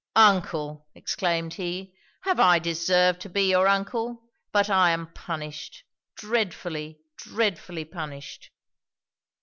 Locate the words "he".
1.53-1.93